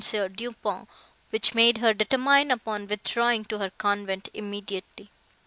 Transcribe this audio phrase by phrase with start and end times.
[0.35, 0.89] Du Pont,
[1.29, 5.11] which made her determine upon withdrawing to her convent immediately.